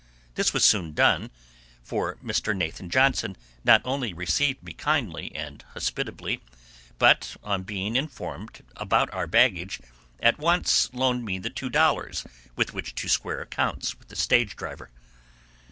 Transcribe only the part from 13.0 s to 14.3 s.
square accounts with the